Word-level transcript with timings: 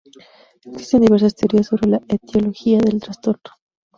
Existen 0.65 1.01
diversas 1.01 1.35
teorías 1.35 1.67
sobre 1.67 1.87
la 1.87 2.01
etiología 2.07 2.79
del 2.79 2.99
trastorno. 2.99 3.51